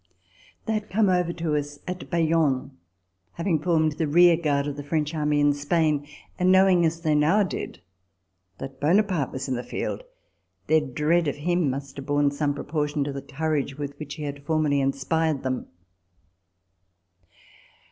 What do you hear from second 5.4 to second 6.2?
Spain;